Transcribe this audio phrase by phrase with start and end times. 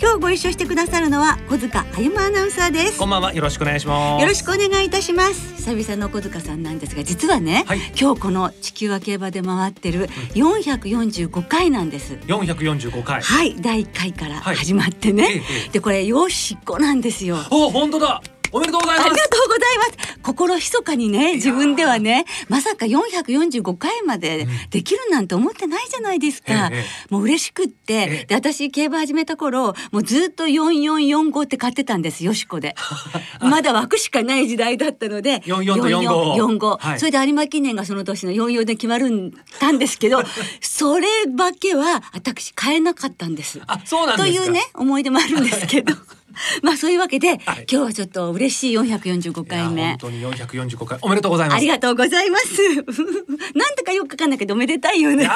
[0.00, 3.00] 今日ご一緒してくださるのは小塚歩アナウンサーです。
[3.00, 3.34] こんばんは。
[3.34, 4.22] よろしくお願いします。
[4.22, 5.56] よろしくお願いいたします。
[5.56, 12.12] 久々の小塚さんなんですが実はね、はい、今日この地球は競馬で回ってる445回なんです。
[12.28, 13.20] 445回。
[13.22, 13.56] はい。
[13.60, 17.36] 第1回から始まってね、はい、でこれよしっこなんですよ。
[17.50, 18.22] お本当だ。
[18.52, 19.06] おめでとうございます。
[19.06, 20.17] ありがとうございます。
[20.28, 26.70] 心密かにね、自分ではね、まさか445回までできるなんて思ってないじゃないですか。
[27.08, 32.74] もう嬉しくって、で、私競馬始めた頃、もうずっと4445って買ってたんです、よしこで。
[33.40, 36.58] まだ枠しかない時代だったので、44と45。
[36.58, 40.22] 45、はい、それで有馬記念がその年の44で決まるんたんですけど、
[40.60, 43.62] そればけは私買えなかったんです。
[43.66, 45.94] あ、そうなんですというね、思い出もあるんですけど。
[46.62, 49.88] まあそういうわけで、はい、今日はちょっと嬉しい445回目。
[49.90, 51.56] 本当に445回おめでとうございます。
[51.58, 52.74] ありがとうございます。
[53.54, 55.28] なんとかよくかかんないけどおめでたいよね。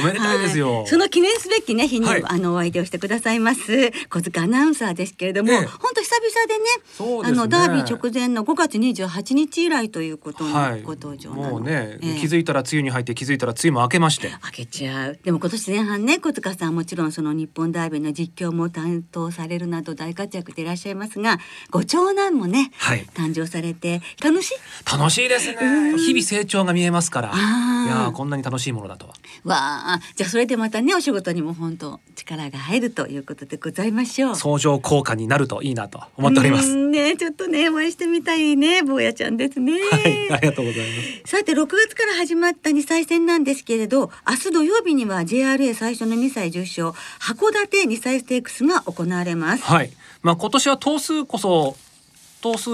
[0.00, 14.30] おめでたいですよ、はい、その記念すべきね日に、はい、あのお相手をしてくださいます小塚アナウンサーですけれども、本当久々でね、ね、あのダービー直前の5月28日以来ということのご登場もうね、えー、気づいたら梅雨に入って気づいたら梅雨も明けまして。
[14.44, 15.18] 明けちゃう。
[15.22, 21.04] でも今年前半ね小塚さんもちろんその日本ダービーの実況も担当されるなど大活躍でいらっしゃいます。
[21.04, 21.38] ますが
[21.70, 24.54] ご長男もね、はい、誕生されて楽しい？
[24.90, 25.98] 楽しいですね。
[25.98, 27.32] 日々成長が見えますから。
[27.34, 29.14] いやこんなに楽しいものだとは。
[29.44, 29.56] わ
[29.96, 30.00] あ。
[30.16, 34.36] じゃあそれでまたねお仕事にも本当力が入るということでございましょう。
[34.36, 36.74] 相乗効果になるといいなと思っております。
[36.74, 39.72] ねちょっとねお会いしてみたいね坊やちゃんですね。
[39.72, 40.32] はい。
[40.32, 41.36] ありがとうございます。
[41.36, 49.64] さて6月から始まった2歳戦なんですけれど明日土曜日には JRA 最初の2歳重賞函館2歳ステークスが行われます。
[49.64, 49.90] はい
[50.24, 51.76] まあ今年は頭数こそ
[52.40, 52.70] 頭数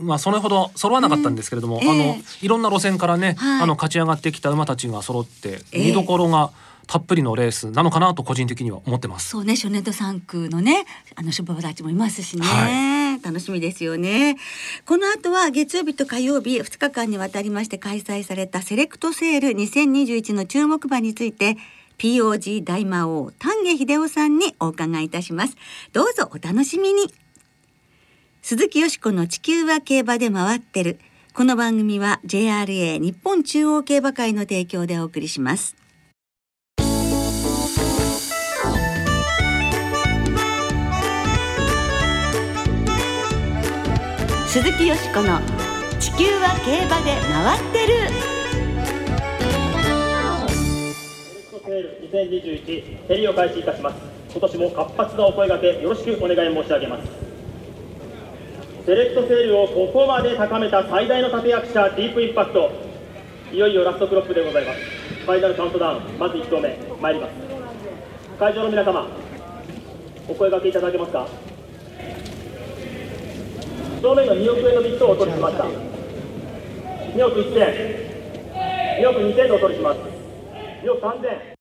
[0.00, 1.82] まあそれほど揃わなかったんですけれども、うん。
[1.84, 6.50] えー、あのいろんな路線からね、はい、あの勝ち上がってきた馬たちが揃って見どころが、
[6.86, 9.30] たっぷりのレースなのかなと個人的には思ってます。
[9.30, 10.84] そうね、初年度3区のね、
[11.14, 14.36] あの職場たちもいますしね、はい、楽しみですよね。
[14.84, 21.56] この後は月曜日と火曜日2日間にわたりまして開催されたセレクトセール2021の注目馬について
[21.98, 25.56] POG 大魔王丹下秀夫さんにお伺いいたします。
[25.92, 27.12] どうぞお楽しみに。
[28.42, 30.98] 鈴木よしこの地球は競馬で回ってる。
[31.32, 35.76] この番組は JRA 日本中央競馬会の提供でお送りします。
[44.54, 45.40] 鈴木よしこの
[45.98, 47.86] 地球は競馬で回って
[48.28, 48.33] る。
[51.74, 53.96] 2021競りを開始いたします。
[54.30, 57.08] 今年も活発なお声掛けよろしくお願い申し上げます。
[58.84, 62.70] セレクトセールをここまで高めた最大の立役者ディープインパクト。
[63.52, 64.80] いよいよラストクロップでございます。
[65.24, 67.30] ファイナルカウントダウンまず1投目参ります。
[68.38, 69.06] 会場の皆様
[70.28, 71.26] お声がけいただけますか？
[74.02, 75.64] 正面の2億円のビットをお取りしました。
[75.64, 79.98] 2億1000 2億2000でお取りします。
[80.82, 81.53] 2億3000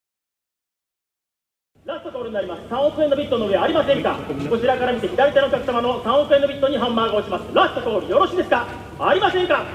[1.86, 2.62] ラストコールになります。
[2.70, 4.18] 3億円のビットの上ありませんか？
[4.50, 7.54] こちらから見て左手のお客様の3億円のビットにハンマーが押します。
[7.54, 8.66] ラストコールよろしいですか？
[9.00, 9.66] ありませんか？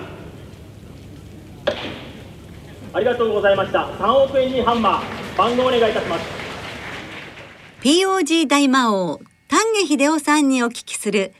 [2.94, 3.80] ありがとうございました。
[3.80, 6.24] 3億円にハンマー番号お願いいたします。
[7.82, 11.34] POG 大魔王丹下秀夫さんにお聞きする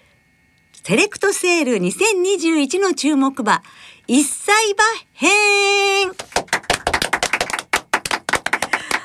[0.85, 3.63] セレクトセール2021の注目馬
[4.07, 4.85] 一歳馬
[5.15, 6.09] 編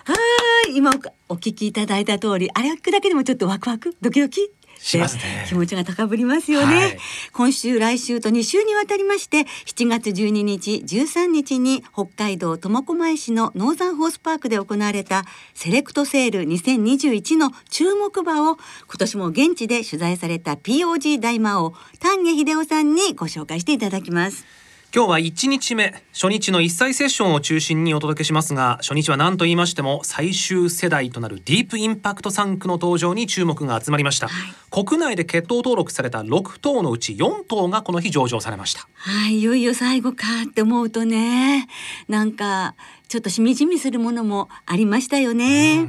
[0.06, 0.14] は
[0.63, 0.92] い今
[1.30, 4.52] お聞きいただいた通りあれだけでもちょっとワクワクドキドキ？
[4.80, 5.46] しますね。
[5.48, 6.98] 気持ちが高ぶりますよね、はい、
[7.32, 15.24] 今週来週と2週にわたりまして7月12日13日に北海道苫小牧市のノーザンホースパークで行われた
[15.54, 24.46] セレクトセール2021の注目馬を今年も現地で取材された POG 大魔王丹下秀夫さんにご紹介していただきます
[24.96, 34.34] 今日は1日目初日の一歳セッションを中心にお届けしますが初日は何と言いましても最終世代となるディープインパクト3区の登場に注目が集まりました、は
[34.82, 38.88] い、国内で決闘登録された6頭のうち4頭がこの日上場されました。
[38.94, 41.68] はいいよいよ最後かって思うとね
[42.08, 42.76] なんか
[43.08, 45.88] ちょっとしみじみするものもありましたよね、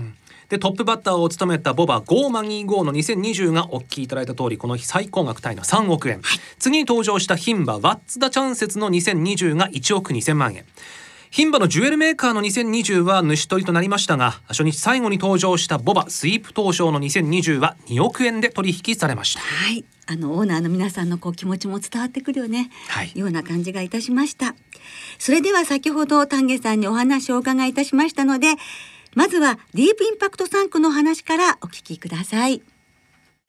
[0.49, 6.21] でトップバッターを務めたボバゴーマギーゴーの2020がお聞きいただいた通りこの日最高額タイの3億円、
[6.59, 10.65] 次に登場した牝馬ワッツダチャンセツの2020が1億2000万円
[11.37, 19.41] 牝馬のジュエルメーカーの2020は主取りとなりましたが初日最後に登場したボバスイープ東証の2020は2億円で取引されました。
[19.41, 19.85] はい。
[20.07, 23.11] あのオーナーの皆さんのこう気持ちも伝わってくるよね、はい。
[23.17, 24.55] ような感じがいたしました。
[25.19, 28.55] それでは先ほど丹下さんにお話をお伺いいたしましたので
[29.15, 32.63] まずはディープインパクト3区のお話からお聞きください。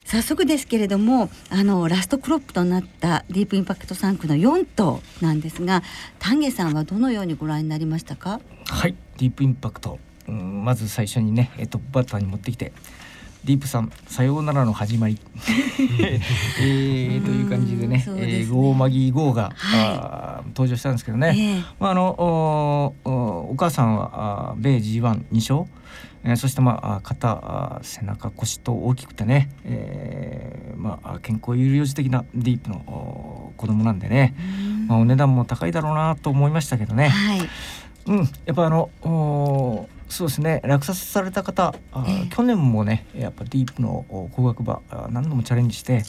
[0.04, 5.82] 早速ですけれどもあのラストクロップとなったディープインパクト3区の4頭なんですが
[6.20, 8.40] 丹下さんはどのようにご覧になりましたか？
[8.68, 9.98] はいディープインパクト、
[10.28, 12.72] うん、まず最初にねえートップバッターに持ってきて
[13.46, 15.20] ディープさんさようならの始まり、
[16.60, 18.22] えー、という感じでねですね。
[18.22, 20.48] えーゴーマギーゴーが、はい。
[20.48, 21.62] 登場したんですけどね、ええ。
[21.78, 23.10] まああのおお
[23.52, 25.70] お母さんはあー米 G12 勝、
[26.24, 34.34] えーそしてまああ肩背中腰と大きくてね、えーまあ健康有料児的なディープのお子供なんでね、
[34.88, 37.48] まあ、お値段も高いだろうなと思いましたけどね、はい。
[38.06, 40.60] うん、やっぱあのおそうですね。
[40.64, 42.28] 落札された方あ、ええ。
[42.28, 46.02] 去年もねやっぱディープのお高額馬あ何度もチャレンジして、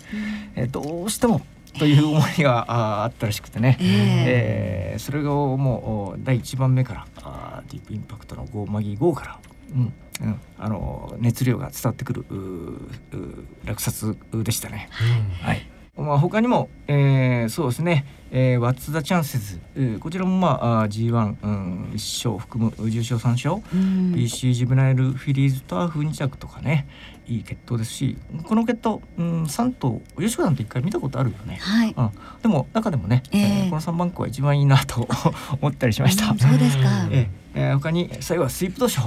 [0.55, 1.41] えーどうしても
[1.77, 3.89] という思いがああったらしくてね、ええ。
[4.27, 9.39] えーそれがもうお第1番目からあディープインパクトのゴーマギーゴーから、
[9.73, 12.89] うんうん、あの熱量が伝わってくるうう
[13.65, 14.89] 落札でしたね。
[15.41, 15.69] はい。
[15.97, 24.13] まあ他にも、えー、そうですね、えー、ワッツ・ザ・チャンセズ、えーこちらもまああー G1、うん、1勝含む重賞3勝、うん。
[24.13, 26.88] PC ジブナイルフィリーズターフ2着とかね
[27.27, 31.57] いい決闘ですしこの決闘、うん、3頭吉川さんと一回見たことあるよね。
[31.61, 31.94] はい。
[31.97, 32.11] うん、
[32.41, 33.41] でも中でもね、ええ。
[33.41, 35.07] えーこの3番区は一番いいなと
[35.61, 36.29] 思ったりしました。
[36.31, 39.01] うんそうですか、えーえー他に最後はスイープド賞。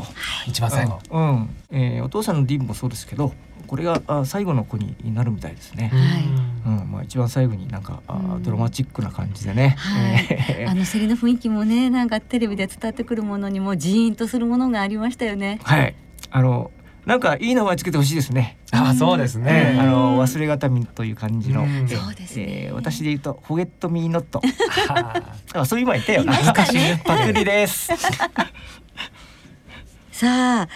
[0.46, 1.50] 一番最後、うん、うん。
[1.70, 3.32] えーお父さんのディーンもそうですけど
[3.70, 5.92] これがあ最後の子になるみたいですね。
[6.66, 9.76] うんまあ、一番最後になんかあー、うんドラマチックな感じでね。
[9.78, 15.60] はいえー あの競りの雰囲気もねなんかテレビで伝わってくるものにもジーンとするものがありましたよね。
[15.62, 15.94] はい
[16.32, 16.72] あの
[17.06, 18.58] なんかいい名前つけてほしいですね。
[18.72, 24.40] あそうですえねーあの忘れがたみという感じの、そうですねえー私で言うと「フォゲットミーノット
[24.88, 25.22] は」
[25.54, 26.32] あそういう今言ったよな。
[26.32, 27.92] 言いましたねパクリです。
[30.10, 30.68] さあ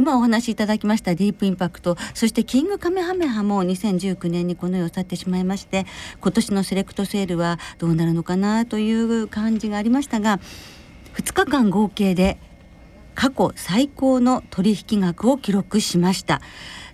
[0.00, 5.84] 今お話しいただきましたディープインパクトそしてキングカメハメハも2019年にこの世を去ってしまいまして
[6.22, 10.40] 今年のセレクトセールはどうなるのかなという感じがありましたが
[11.16, 12.38] 2日間合計で
[13.14, 16.40] 過去最高の取引額を記録しました。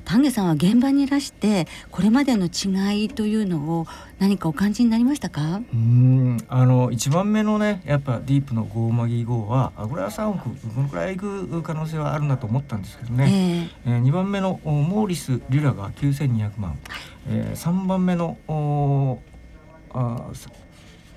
[0.07, 3.87] 丹下さんは現場にいらしてこれまでの違いというのを
[4.21, 5.61] 何かお感じになりましたか？
[5.75, 13.69] うんあの一番目のねやっぱディープのゴーマギーゴーはあこれは3億このくらいいく可能性はあるんだと思ったんですけどね。
[13.85, 13.93] ええ。
[13.95, 16.79] えー、2番目のおモーリス・リュラが9200万、
[17.29, 19.19] えー、3番目のお
[19.93, 20.66] あー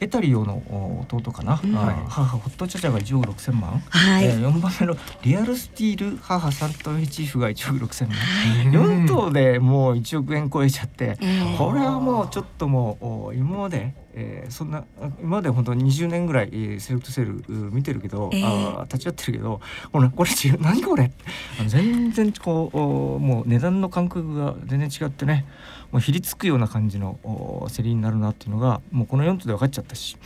[0.01, 1.73] エタリオのお弟かな、うん。
[1.73, 8.17] 母ホットチャチャが1億6000万、はい、えー、4番目のリアルスティール母サントフェチーフが1億6000万、
[8.65, 19.61] い4頭でもう1億円超えちゃって、ええこれはもうちょっともうお今まで、えーそんなあ今まで本当に20年ぐらい、えーセレクトセールう見てるけど、ええあー立ち会ってるけど
[19.91, 20.29] これこれ
[20.61, 21.11] 何これ？
[21.59, 25.45] あの全然こうおもう値段の感覚が全然違ってね
[25.91, 30.17] もうひりつくような感じのお競りになるなっていうのがもうこの4頭で分かっちゃったし、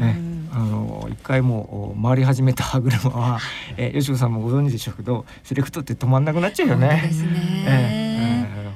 [0.00, 3.38] ええあの一回もうお回り始めた 歯車は、
[3.76, 6.88] えー、吉子さんもご存知でしょうけどセレクトって止まんなくなっちゃうよね。
[6.88, 8.07] ねええええ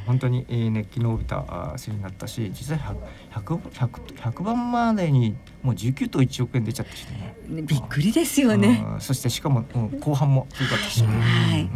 [0.07, 7.35] 本当にえー熱気の帯びたあ競りになったし実際 100, 100, 100番までにもう19と1億円出ちゃったしね。
[7.49, 8.85] びっくりですよね。
[8.95, 11.09] うんそしてしかも、うん後半も強かったし、は
[11.57, 11.71] い。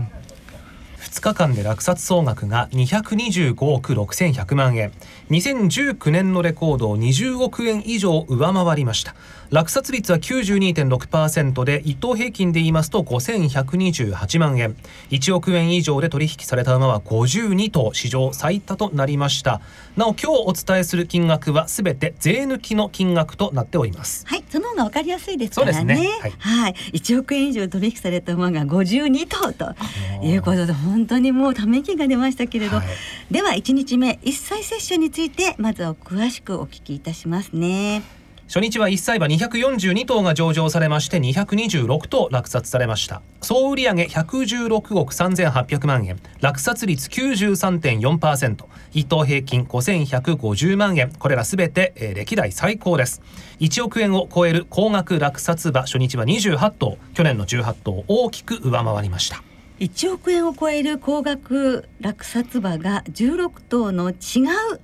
[1.00, 4.92] 2日間で落札総額が225億6100万円。
[5.30, 9.14] 2019年のレコードを20億円以上上回りました
[9.50, 14.76] 落札率は92.6%で一等平均で言いますと5128万円。
[15.10, 19.60] 1億円以上で取引された馬は52頭史上最多となりました。
[19.96, 24.26] なお今日お伝えする金額はすべて税抜きの金額となっております。
[24.26, 25.74] はい、その方がわかりやすいですからね。
[25.74, 26.08] そうですね。
[26.38, 26.72] ははい。
[26.72, 29.74] い、一億円以上取引された馬が52頭と
[30.22, 32.86] いうことで本当にもうため息が出ましたけれど、はい。
[33.30, 38.02] では1日目一歳接種についてまずは詳しくお聞きいたしますね。
[38.48, 43.20] 初日は1歳馬242頭が上場されまして226頭落札されました。
[43.40, 46.20] 総売上116億3800万円。
[46.40, 51.10] 落札率93.4%一等平均5150万円。
[51.18, 53.20] これらすべて、えー歴代最高です。
[53.58, 56.98] 1億円を超える高額落札馬初日は28頭。
[57.14, 59.42] 去年の18頭を大きく上回りました。
[59.80, 64.16] 1億円を超える高額落札馬が16頭の違う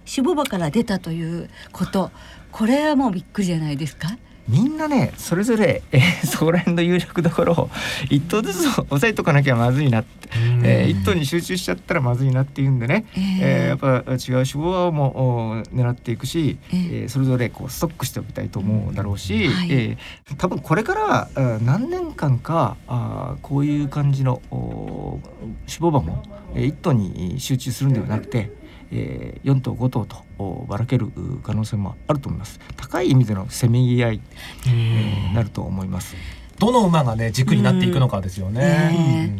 [0.04, 2.10] 種牡馬から出たということ。
[2.52, 4.16] これはもうびっくりじゃないですか？
[4.48, 7.70] みんなねそれぞれ、えー、そこら辺の有力どころを
[8.10, 10.28] 一頭ずつ押さえとかなきゃまずいなって、
[10.64, 20.94] えー、一頭に集中しちゃったらまずいなっていうんでね、えー、えー、やっぱ違う脂肪も狙っていくし、えー、それぞれこうストックしておきたいと思うだろうし、はい、えー、多分これか
[21.36, 25.20] ら何年間かあこういう感じの脂
[25.68, 26.20] 肪馬も
[26.56, 28.50] 一頭に集中するんではなくて
[28.92, 31.10] えー、4頭5頭とばらける
[31.42, 32.60] 可能性もあると思います。
[32.76, 34.20] 高い意味でのせめぎ合い、
[34.66, 36.14] えー、なると思います。
[36.58, 39.34] どの馬がね軸になっていくのかですよね、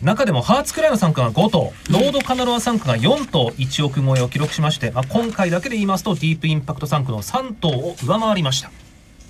[0.00, 8.70] 中でもハーツクライの3区が5頭ロードカナロア3区が4頭1億超えを記録しまして、まあ、今回だけで言いますとディープインパクト3区の3頭を上回りました。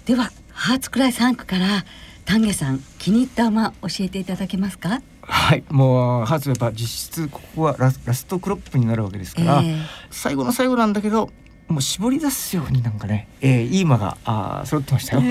[0.04, 1.84] ではハーツクライ3区から
[2.24, 5.00] 丹下さん気に入った馬教えていただけますか？
[5.28, 5.64] はい。
[5.70, 11.30] もうハーツやっぱ実質ここはラストクロップになるわけですから、えー、最後の最後なんだけど
[11.68, 15.22] もう絞り出すようになんかね、えー、いい馬があ揃ってましたよ。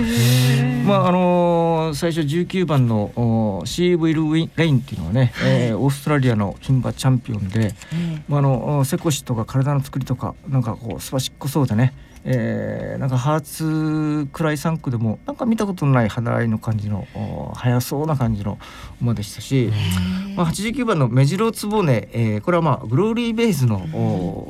[0.85, 7.73] まああのー、最初19番のシーブイルウィンレインっていうのはね、はい、えー、オーストラリアの牝馬チャンピオンで、
[8.27, 11.93] まああのセコシとか体の作りとかなんかこうすばしっこそうでね、
[12.27, 17.07] えー、なんかハーツクライ3区でもなんか見たことのない肌合いの感じの
[17.53, 18.57] 速そうな感じの
[18.99, 19.71] 馬でしたし、
[20.35, 23.77] まあ、89番のメジロツボネ、えー、これはまあグローリーベイズの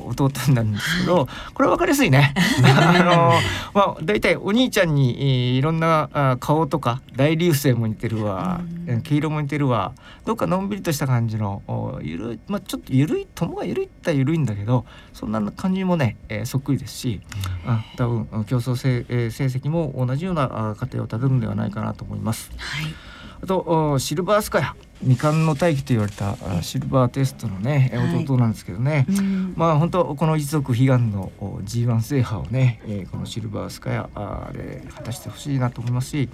[0.08, 2.34] 弟になるんですけどこれは分かりやすいね。
[2.63, 3.34] あの
[3.74, 8.62] まあ、大体お兄ちゃんにいろんな顔とか大流星も似てるわ、
[9.03, 9.91] 毛色も似てるわ
[10.24, 11.62] どっかのんびりとした感じの
[12.01, 17.20] ゆるい、まあ、ちょっとゆるい友がゆるいったらゆるいんだけどそんな感じもね、えー、そっくりですし。
[17.65, 22.51] あ多分競争成,、え成績も同じような過程をたどるんではないかなと思います。
[22.57, 22.93] はい、
[23.41, 34.10] あとシルバースカヤ未完の大器と言われたシルバーテストのね、はい、弟なんですけどね、うん、まあ本当この一族悲願の G1 制覇をね、えー、このシルバースカヤ
[34.53, 36.29] で果たしてほしいなと思いますし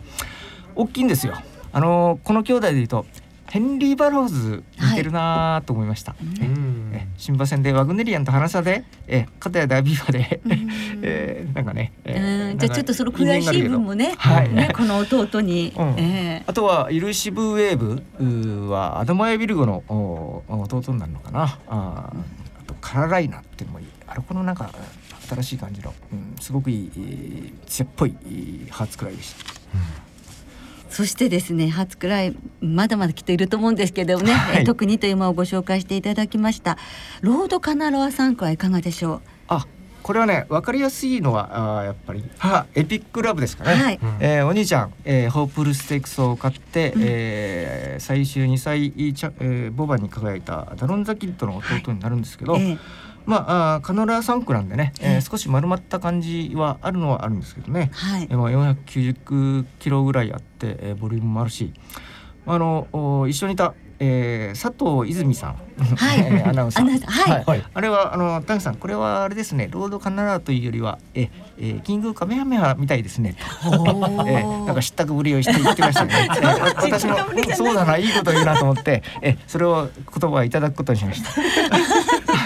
[0.76, 1.34] 大きいんですよ。
[1.74, 3.06] あのー、この兄弟でいうと
[3.52, 6.24] ヘンリー・バローズ似てるなと思いました、はい、
[6.94, 10.40] え新馬戦でワグネリアンと話さでえ片やダビーバで、
[11.04, 14.54] えー、なんかね、えー、じゃあちょっとその悔しい分もね,、はい。
[14.54, 15.96] ねこの弟に、うん。
[15.98, 19.84] えー、あとはイルシブウェーブはアドマヤ・ビルゴの
[20.48, 21.42] 弟になるのかな。
[21.42, 22.14] ああ
[22.66, 24.72] とカラライナっていうのもいいあれこのなんか
[25.30, 28.16] 新しい感じの、うん、すごくいい、えー、艶っぽい
[28.70, 29.52] ハーツくらいでした。
[29.76, 30.11] うん
[30.92, 36.78] そしてですね初くらいまだまだきっといると思うんですけどね、はい、特にという馬をご紹介していただきました
[37.22, 39.22] ロードカナロア3区はいかがでしょう？
[39.48, 39.66] あ
[40.04, 52.66] これはね分かりやすいのはあやっぱり母エピックラブですかね、はい、えー、お兄ちゃん、えー、ホープルステークスを買って、うん、えー、最終2歳チャ、えー、ボバに輝いたダロンザキッドの弟になるんですけど、はい、え。
[52.74, 52.78] ー
[53.26, 58.24] まあ、あカノラ3区なんでね、えー、少し丸まった感じはあるのはあるんですけどね、はい。
[58.24, 61.74] えーまあ、490キロぐらいあって、えー、ボリュームもあるし
[62.46, 65.56] あの一緒にいた、えー、佐藤泉さん、
[65.96, 67.44] はい、 アナウンサー、はい。
[67.46, 73.36] はい、あれはあの丹さんこれはあれですねロードカナラというよりはええー、キングカメハメハみたいですね。
[73.64, 73.70] と、
[74.28, 76.28] えー、なんか知ったくぶりをして言ってましたね。
[76.82, 77.16] 私も
[77.56, 79.88] そうだないいこと言うなと思ってえそれを
[80.20, 81.30] 言葉をいただくことにしました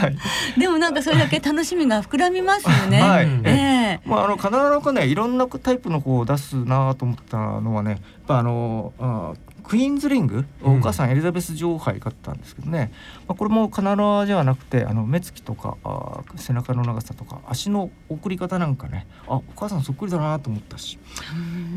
[0.06, 3.02] はい、でもなんかそれだけ楽しみが膨らみますよね。
[3.02, 3.26] はい。
[3.44, 4.50] えー、まああの必
[4.84, 9.34] ずねいろんなタイプの子を出すなと思ったのはね、やっぱあのあ
[9.64, 12.92] クイーンズリング、お母さんエリザベス女王杯買ったんですけどね、
[13.28, 19.08] まあ、これもカナダじゃなくてあの目つきとかあ背中の長さとか足の送り方なんかね。
[19.28, 21.00] あお母さんそっくりだなと思ったし、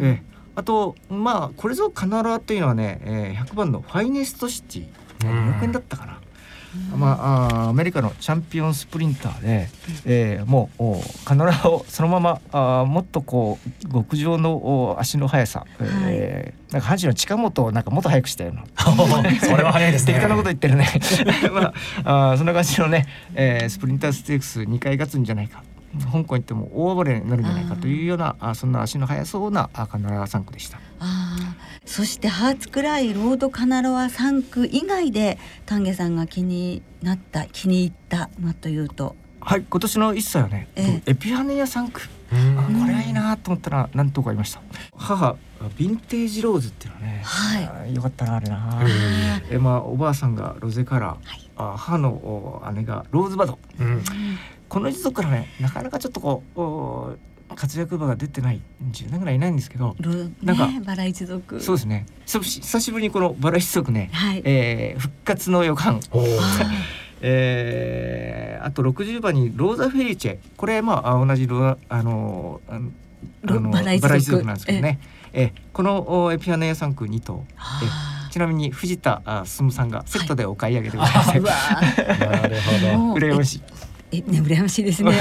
[0.00, 0.22] えー、
[0.54, 4.88] あとまあこれぞカナダっていうのはね、えー、100番のファイネストシティ。
[5.18, 6.20] 2億円だったかな。
[6.96, 9.68] まあ、あアメリカのチャンピオンスプリンターで、
[10.04, 18.64] えー、もうカノラを そのままあもっとこう極上の足の速さ、はい、えー、なんか阪神の近本をなんかもっと速くしたような。
[19.40, 20.14] それは速いですね。
[20.14, 20.88] 適当なこと言ってるね。
[21.52, 21.72] ま
[22.04, 25.62] ああそんな感じのね、えー、スプリンターステークス2回勝つんじゃないか。
[26.12, 30.78] 香港行っても大暴れになるんじゃないかというようなあそんな足の速そうなカナラ3区でした。
[31.00, 31.54] あ
[31.84, 39.16] そしてハーツクライロードカナロア3区以外で丹下さんが気になった気に入ったまというと。
[39.40, 44.60] はい今年の一歳はね、えエピファネア3区あこれはいいなと思ったら何とかいました。
[44.96, 48.82] 母ヴィンテージローズっていうのはね、はい、よかったなあれな。
[49.50, 54.02] えまあおばあさんがロゼカラー、はい、あ母の姉がローズバド、うん、
[54.68, 56.42] この一族からねなかなかちょっとこ
[57.16, 57.18] う
[57.54, 60.12] 活躍馬が出てない10年ぐらいいないんですけどロ
[60.42, 61.60] なんかねバラ一族。
[61.60, 62.06] そうですね。
[62.26, 64.42] 久し久しぶりにこのバラ一族ね、はい。
[64.44, 66.00] えー復活の予感。
[67.20, 70.38] えーあと60番にローザ・フェリチェ。
[70.56, 72.78] これまあ同じローあのあ
[73.44, 74.44] のバラ一族。
[74.44, 74.98] なんですけどね。
[75.32, 77.44] えこのおエピファネア3区2頭。
[77.56, 77.80] あ。
[78.30, 82.18] ちなみに藤田あ進さんがセットでお買い上げでございます、ーうわー。
[82.42, 82.98] なるほど。
[82.98, 83.62] もう羨ましい
[84.12, 85.12] えね羨ましいですね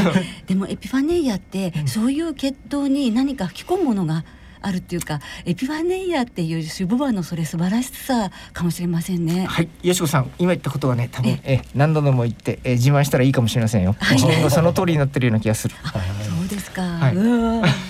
[0.45, 4.25] でもエピファネイアってそういう血統に何か吹き込むものが
[4.61, 9.45] あるっていうかエピファネイアっていう種母馬のそれ素晴らしさかもしれませんね。
[9.45, 13.95] はい、よしこさん、今言ったことはね、多分え、え、何度でも言って、え、自慢したらいいかもしれませんよ。
[13.99, 15.75] はいその通りになってるような気がする。
[15.83, 16.81] あそうですか。
[16.81, 17.87] はいうわー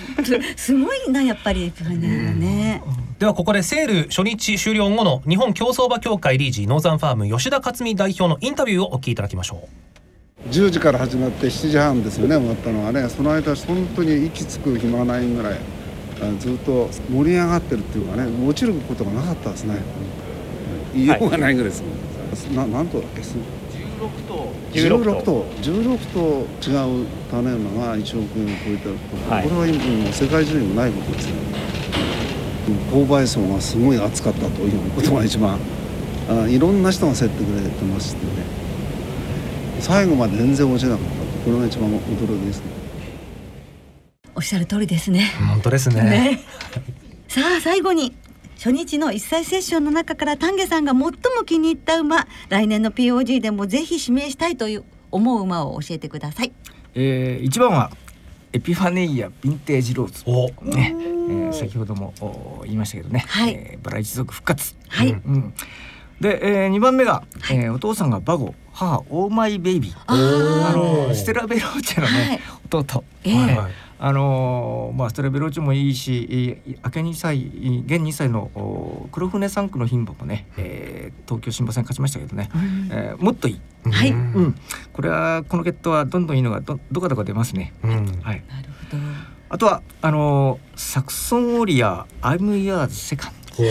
[0.56, 2.82] すすごいなやっぱりエピファネイアね。
[3.18, 9.68] ではここでセール初日終了後の日本競走馬協会理事ノーザンファーム吉田克美代表のインタビューをお聞きいただきましょ
[10.46, 13.08] 10時から始まって7時半ですよね終わったのはね。
[13.08, 15.58] その間本当に息つく暇ないぐらい
[16.22, 19.80] あずっと盛り上がってるっていうかね落ちることがなかったですね。
[20.94, 21.82] 言いようがないぐらいです、
[22.54, 23.26] な何頭だっけ？16
[25.22, 26.70] 頭16頭違
[27.02, 29.42] う種馬が1億円を超えてること、はい。
[29.42, 31.32] これは今世界中にもないことですね。
[32.92, 35.58] 購買層がすごい厚かったということが一番。
[36.30, 38.24] あいろんな人が競ってくれてまして。
[38.24, 38.37] ね
[39.88, 41.12] 最後まで全然落ちなかった
[41.44, 42.66] これが一番驚きですね
[44.34, 45.32] おっしゃる通りですね。
[45.40, 46.40] う本当ですねね。
[47.26, 48.14] さあ最後に
[48.56, 51.10] 初日の一歳セッションの中から丹下さんが最も
[51.44, 56.52] 気に入った馬来年の POG でもぜひ指名したいという思う馬を教えてください。
[56.94, 57.90] えー、一番は。
[58.50, 60.22] エピファネイアヴィンテージローズ。
[60.24, 63.24] おね、えー、先ほどもお言いましたけどね。
[63.28, 64.74] はいえーバラ一族復活。
[64.88, 65.52] はいうん。
[66.20, 69.94] で、えー、2番目が、えー、お父さんがバゴ、母オーマイベイビー。
[70.06, 72.28] ああのステラベローチェのはい。
[72.30, 73.04] ね、弟。
[73.24, 73.56] ええはい。
[73.56, 82.88] はいあのーまあステラベローチェもいいし、えー明け2歳現2歳のお黒船3区の牝馬もね、えー、東京新馬戦勝ちましたけどね、うん。
[82.92, 83.60] えーもっといい、
[83.90, 84.10] はい。
[84.10, 84.32] うん。
[84.34, 84.54] うん、
[84.92, 87.72] これはこの決闘はどんどんいいのがどどかどか出ますね。
[87.82, 87.90] うん。
[88.22, 89.02] はい、なるほど。
[89.50, 93.64] あとはあのーサクソンオリアアイムイヤーズセカンド。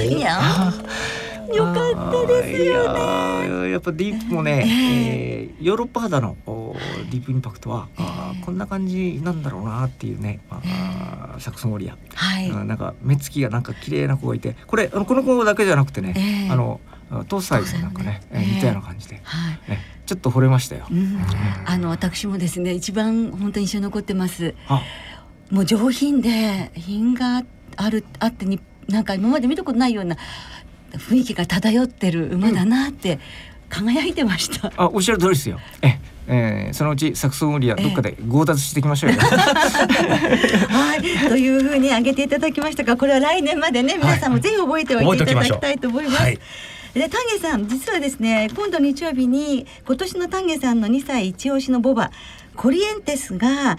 [1.56, 3.72] よかったですよね。
[3.72, 5.62] やっぱディープもね、ええ。
[5.62, 6.76] ーヨーロッパ肌のお
[7.10, 12.50] ディープインパクトは、あーこんな感じなんだろうなっていうね、あーサクソンオリア、はい。
[12.50, 16.50] うんなんか目つきがなんか綺麗な子がいてこれあのこの子だけじゃなくてね、ええ。
[16.52, 16.80] あの
[17.30, 19.72] 東西もなんかね、えー似たような感じで、はい。
[19.72, 20.86] ねちょっと惚れましたよ。
[20.90, 21.20] うん、
[21.66, 24.56] あの私もですね一番本当に印象に残ってます。
[24.68, 24.82] あ。
[25.52, 27.44] もう上品で品が
[27.76, 30.16] あるあってになんか今まで見たことないような
[30.98, 33.20] 雰囲気が漂ってる馬だなって
[33.70, 35.60] 輝いてました、あおっしゃる通りですよ。
[35.82, 39.18] ええーそのうちサクソンオリアどっかで強奪していきましょうよ。
[40.68, 41.30] はい。
[41.30, 46.22] というふうに挙げていただきましたがこれは来年までね皆さんもぜひ覚えておいていただきたいと思います。
[46.22, 46.40] はい。
[46.94, 52.12] で丹下さん実はですね今度日曜日に今年の丹下さんの2歳一押しのボバ
[52.56, 53.78] コリエンテスが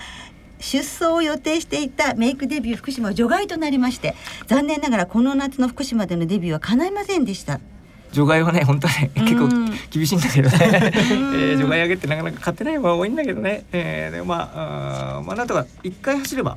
[0.60, 4.14] 出走を予定していたメイクデビュー福島は除外となりまして
[4.46, 7.60] 残念ながらこの夏の福島でのデビューは叶いませんでした。
[8.10, 16.56] 除外はね本当はね結構うん厳しいんだけどね、 えー除外上げってなかなか勝てない馬多いんだけどね、えー、でもまああーまあなんとか一回走れば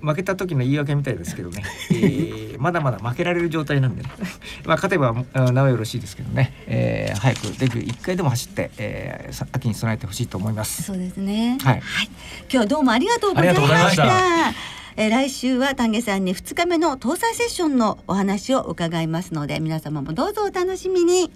[0.00, 4.08] 負けた時の言い訳みたいですけどね、えー まだまだ負けられる状態なんで、ね、
[4.64, 10.82] まあ勝てばあなおよろしいですけどね、えー早くデビュー一回でも走って、えーさ秋に備えてほしいと思います。
[10.82, 11.58] そうですね。
[11.62, 13.62] はい今日はどうもありがとうございました。
[13.62, 21.30] ありがとうございましたえー来週は丹下さんに2日目の搭載セッションのお話を伺いますので皆様もどうぞお楽しみに。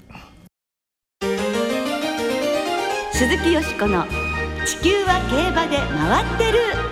[3.12, 4.04] 鈴木よしこの
[4.64, 6.87] 地球は競馬で回ってる。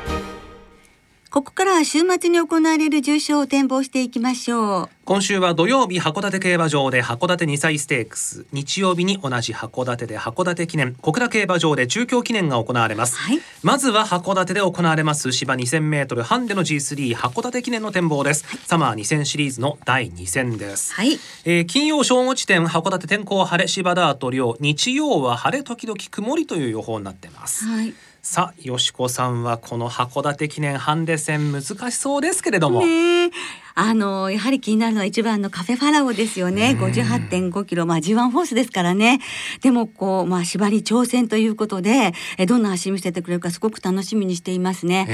[1.37, 4.89] ここからは週末に行われる重賞を展望していきましょう。
[5.05, 8.47] 今週は土曜日函館競馬場で函館2歳ステークス。
[8.53, 10.95] 日曜日に同じ函館で函館記念。
[10.95, 13.41] 小倉競馬場で中京記念が行われます、はい。
[13.63, 21.19] まずは函館で行われます芝 2000m ハンデの G3 函館記念の展望です、サマー2000シリーズの第2戦です、はい。
[21.45, 27.67] えー金曜正午地点函館天候晴れ芝ダート量日曜は晴れ時々曇りという予報になってます。
[27.67, 27.93] はい。
[28.29, 33.31] さあよしこさんはこの函館記念ハンデ戦難しそうですけれども、ねえ。
[33.77, 36.77] あのやはり気になるのは一番のカフェファラオですよね。
[36.77, 39.21] 58.5キロ、まあ G1 フォースですからね。
[39.63, 45.07] でもこうまあ縛り挑戦ということで、えどんな足見せてくれるかすごく楽しみにしていますね。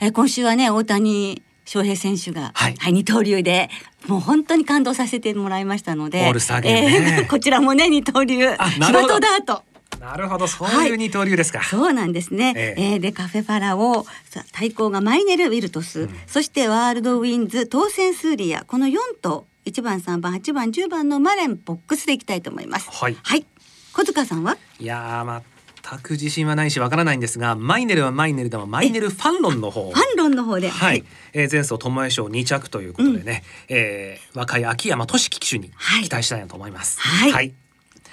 [0.00, 0.10] ええ。
[0.12, 2.76] 今週はね大谷翔平選手が、はい。
[2.90, 3.68] 二刀流で
[4.06, 7.16] もう本当に感動させてもらいましたので、オールスターゲームね。
[7.20, 8.38] えーこちらもね二刀流。
[8.80, 9.73] 仕事だと。
[10.00, 12.52] なるほどそういう二刀流ですか、そうなんですね。
[12.56, 12.82] ええ。
[12.92, 22.88] えーでカフェファラオ、さ対抗がマイネル・ウィルトス、そしてワールドウィンズ、当選スーリア、この4頭、1番、3番、8番、10番のマレンボックスでいきたいと思います。
[22.90, 23.16] はい。
[23.22, 23.46] はい。
[23.92, 24.56] 小塚さんは？
[24.80, 25.42] いやー
[25.90, 29.90] 全く自信はないしわからないんですがマイネルはマイネルでもマイネルファンロンの方。
[29.92, 31.04] ファンロンの方で、はい、
[31.34, 36.04] えー、前走友江賞2着ということでね、えー若い秋山俊樹騎手にはい。
[36.04, 36.98] 期待したいなと思います。
[37.00, 37.52] はい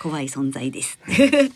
[0.01, 0.97] 怖い存在です。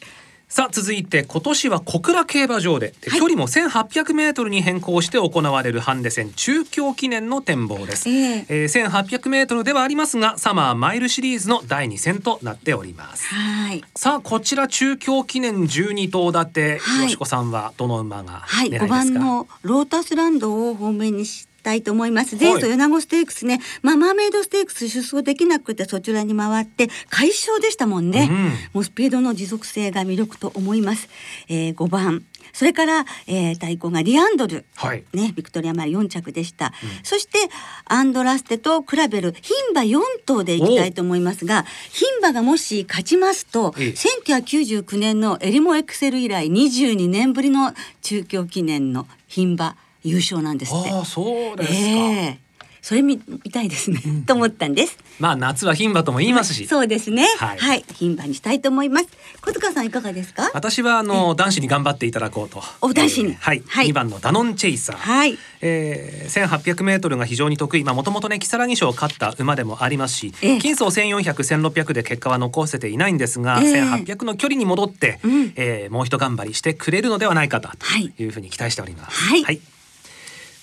[0.48, 8.08] さあ続いて今年は小倉競馬場でではい距離も1800メートルに変更して行われるハンデ戦中京記念の展望です。
[8.08, 13.26] えええー1800メートルではありますがサマーマイルシリーズの第2戦となっております。
[13.34, 13.84] はい。
[13.96, 18.88] さあこちら中京記念12頭立て、はいよしこさんはどの馬がはい、5狙いですか？
[18.90, 22.38] 番のロータスランドを本命にしたいと思います。
[22.40, 28.30] 前走はい米子ステークスね、まあマーメイドステークス出走できなくてそちらに回って快勝でしたもんね。
[28.30, 31.10] うんもうスピードの持続性が魅力と思います。
[31.50, 32.24] えー、5番。
[32.54, 34.66] それから、えー、対抗がリアンドル。
[34.76, 35.04] はい。
[35.14, 36.72] ね、ビクトリアマイル4着でした、
[37.04, 37.40] そして
[37.86, 49.76] アンドラステと比べる牝馬4頭でいきたいと思いますが牝馬がもし勝ちますとええ1999年のエリモエクセル以来22年ぶりの中京記念の牝馬
[50.06, 50.92] 優勝なんですって。
[50.92, 51.76] ああそうですか。
[51.78, 52.46] ええ
[52.82, 54.96] それ見見たいですね、と思ったんです。
[55.20, 56.68] まあ夏は牝馬とも言いますし。
[56.68, 57.26] そうですね。
[57.40, 59.08] ははいい、牝馬にしたいと思います。
[59.42, 60.52] 小塚さんいかがですか？
[60.54, 62.62] 私はあの男子に頑張っていただこうと。
[62.82, 63.64] お男子にえーはい。
[63.66, 64.98] はい2番のダノンチェイサー。
[64.98, 65.36] はい。
[65.62, 67.84] えー、1800メートルが非常に得意。
[67.84, 79.20] まあもともとね木更木賞を勝った馬でもありますし、ええ金走1400、1600で結果は残せていないんですが、ええ1800の距離に戻って、うんえーもう一頑張りしてくれるのではないかとはいいうふうに期待しております。
[79.20, 79.60] はい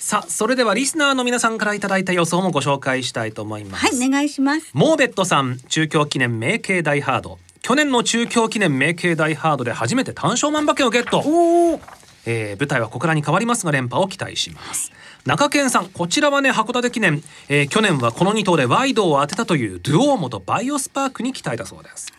[0.03, 3.87] さあそれではリスナーの皆さんからいただいた予想もご紹介したいと思います。
[3.87, 4.69] はい、お願いします。
[4.75, 11.81] モーベットさん中京記念名慶大ハード去年の中京記念名慶大ハードで初めて単勝万馬券をゲット、おお。
[12.27, 14.93] えー舞台は小倉に変わりますが連覇を期待します
[15.25, 22.13] 中堅さんこちらはね函館記念、えー去年はこの2頭でワイドを当てたというドゥオーモとバイオスパークに期待だそうです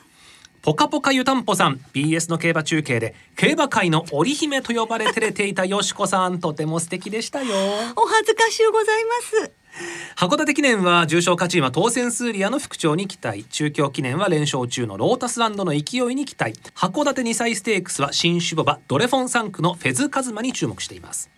[0.63, 1.81] ポカポカ湯たんぽさん。
[1.93, 6.39] BS の競馬中継で競馬界の織姫と呼ばれ照れていたよしこさん。
[6.39, 7.53] とても素敵でしたよ。
[7.97, 9.11] お恥ずかしゅうございま
[9.45, 9.51] す。
[10.15, 13.43] 函館記念は重賞勝ち馬当選スーリアの副長に期待。
[13.43, 16.53] 中京記念は連勝中のロータスランドの勢いに期待。
[16.73, 21.29] 函館2歳ステークスは新種牡馬ドレフォン3区のフェズカズマに注目しています。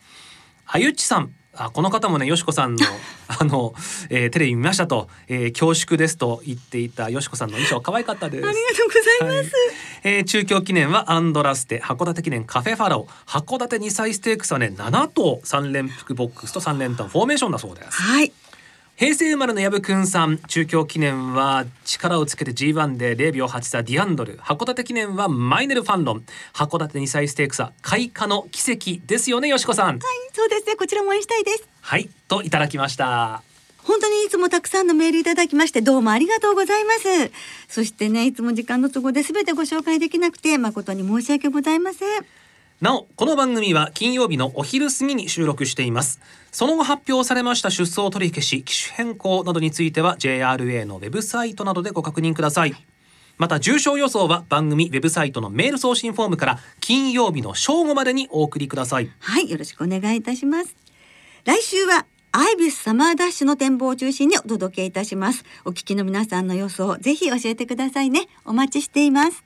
[0.67, 2.85] あゆっちさんあこの方もねよしこさんの
[3.27, 3.73] あの、
[4.09, 7.81] えーテレビ見ましたと、えー恐縮ですと言っていたよしこさんの衣装。
[7.81, 8.47] 可愛かったです。
[8.47, 9.55] ありがとうございます。
[10.03, 13.07] えー中京記念はアンドラステ函館記念カフェファラオ。
[13.27, 17.89] 函館2歳ステークスはね7頭3連複ボックスと3連単フォーメーションだそうです。
[18.01, 18.31] はい。
[18.95, 29.99] 平成生まれの薮くんさん中京記念は力をつけて G1 で0秒8差ディアンドル函館記念はマイネルファンロン函館2歳ステークスは開花の奇跡ですよねよしこさんはい、
[30.31, 30.77] そうですね。
[30.77, 31.67] こちらも応援したいです。
[31.81, 33.43] はいといただきました
[33.83, 37.31] 本当にいつもたくさんのメールいただきましてどうもありがとうございます。
[37.67, 42.25] そしてね、いつも時間の都合で全てご紹介できなくて誠に申し訳ございません。
[42.81, 46.19] なおこの番組は金曜日のお昼過ぎに収録しています
[46.51, 52.73] その後発表されました出走取り消し機種変更などについては JRA のウェブサイトなどでご確認ください
[53.37, 60.75] また重症予想は番組ウェブサイトのメール送信フォームから金曜日の正午までにお送りくださいはい、よろしくお願いいたします。
[61.45, 65.45] 来週はアイビスサマーダッシュの展望を中心にお届けいたします。
[65.63, 68.27] お聞きの皆さんの予想、ぜひ教えてくださいね。
[68.43, 69.44] お待ちしています。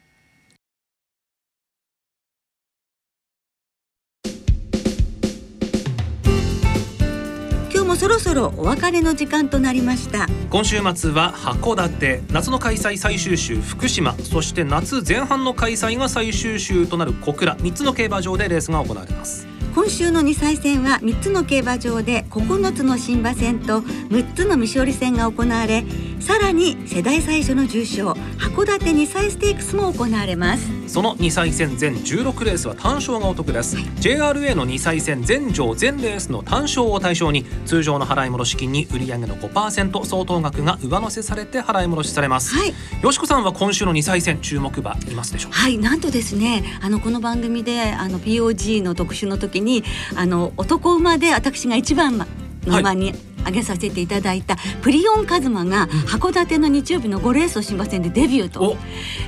[8.19, 10.27] ろそろお別れの時間となりました。
[10.49, 12.21] 今週末は函館。
[12.31, 14.13] 夏の開催最終週福島。
[14.19, 17.55] そして夏前半の開催が最終週となる小倉。
[17.55, 19.47] 3つの競馬場でレースが行われます。
[19.73, 25.85] 今週の2歳戦は3つの競馬場で9つの新馬戦と6つの未勝利戦が行われ
[26.19, 30.69] さらに世代最初の重賞函館2歳ステークスも行われます。
[30.87, 33.77] その2歳戦全16レースは単勝がお得です。
[33.77, 42.73] JRA の2歳戦全場全レースの単勝を対象に通常の払い戻し金に売上の5%相当額が上乗せされて払い戻しされます、はい。
[43.01, 45.57] よしこさんは今週の2歳戦注目馬いますでしょうか？
[45.57, 45.77] はい。
[45.77, 49.83] なんとですねあのこの番組であの POG の特集の時に
[50.15, 52.25] あの男馬で私が一番の
[52.65, 58.77] 馬に、挙げさせていただいたプリオンカズマが函館の日曜日の5レースを新馬戦でデビューと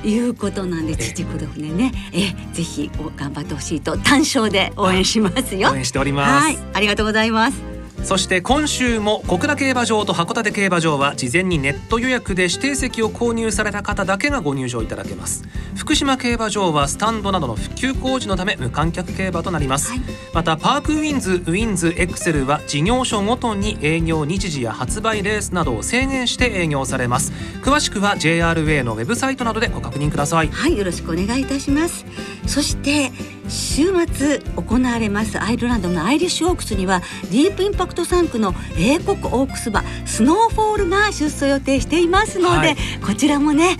[0.04, 1.92] いうことなんでえ父子でね。
[2.12, 2.52] え。
[2.52, 5.70] ぜひお頑張ってほしいと単勝で応援しますよ。
[5.70, 7.71] 応援しております、はい、ありがとうございます。
[8.02, 15.44] そして今週も小倉競馬場と函館競馬場は事前にネット予約で指定席を購入された方だけがご入場いただけます。
[15.76, 20.00] 福島競馬場はスタンドなどの復旧工事のため無観客競馬となります、はい、
[20.34, 27.32] またパークウィンズウィンズエクセルは事業所ごとに営業日時や発売レースなどを制限して営業されます。
[27.62, 30.48] 詳しくは JRA のウェブサイトなどでご確認ください。
[30.48, 32.04] はいよろしくお願いいたします。
[32.46, 33.10] そして
[33.52, 43.76] 週末行われますアイルランドのアイリッシュオークスにはディープインパクト産駒の英国オークス馬スノーフォールが出走予定していますので、はい、こちらもね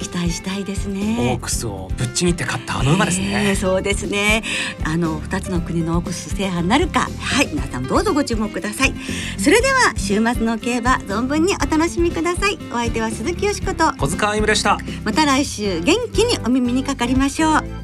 [0.00, 1.32] 期待したいですね。
[1.34, 4.42] オークスをぶっちぎって勝ったあの馬ですね、えー、そうですね。
[4.84, 7.08] あの二つの国のオークス制覇になるか。
[7.20, 8.94] はい皆さんどうぞご注目ください。
[9.38, 12.58] それでは週末の競馬存分にお楽しみください。
[12.70, 13.92] お相手は鈴木よしこと。
[13.96, 14.78] 小塚歩でした。
[15.04, 17.83] また来週元気にお耳にかかりましょう